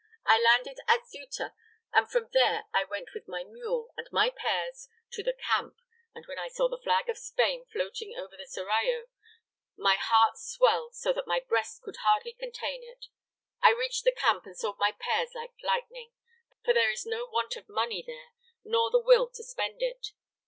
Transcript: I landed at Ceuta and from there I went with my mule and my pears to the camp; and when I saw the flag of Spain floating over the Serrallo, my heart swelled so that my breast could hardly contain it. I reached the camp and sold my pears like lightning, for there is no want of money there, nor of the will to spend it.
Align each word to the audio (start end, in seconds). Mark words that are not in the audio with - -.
I 0.25 0.41
landed 0.41 0.79
at 0.87 1.03
Ceuta 1.07 1.53
and 1.93 2.09
from 2.09 2.29
there 2.33 2.63
I 2.73 2.83
went 2.85 3.13
with 3.13 3.27
my 3.27 3.43
mule 3.43 3.93
and 3.95 4.07
my 4.11 4.31
pears 4.31 4.89
to 5.11 5.21
the 5.21 5.31
camp; 5.45 5.75
and 6.15 6.25
when 6.25 6.39
I 6.39 6.47
saw 6.47 6.67
the 6.67 6.79
flag 6.79 7.07
of 7.07 7.19
Spain 7.19 7.67
floating 7.71 8.15
over 8.17 8.35
the 8.35 8.47
Serrallo, 8.47 9.09
my 9.77 9.97
heart 10.01 10.39
swelled 10.39 10.95
so 10.95 11.13
that 11.13 11.27
my 11.27 11.39
breast 11.39 11.83
could 11.83 11.97
hardly 11.97 12.33
contain 12.33 12.81
it. 12.83 13.09
I 13.61 13.73
reached 13.73 14.03
the 14.03 14.11
camp 14.11 14.47
and 14.47 14.57
sold 14.57 14.79
my 14.79 14.91
pears 14.91 15.35
like 15.35 15.53
lightning, 15.61 16.13
for 16.65 16.73
there 16.73 16.89
is 16.89 17.05
no 17.05 17.27
want 17.27 17.55
of 17.55 17.69
money 17.69 18.03
there, 18.03 18.31
nor 18.63 18.87
of 18.87 18.93
the 18.93 18.99
will 18.99 19.29
to 19.29 19.43
spend 19.43 19.83
it. 19.83 20.13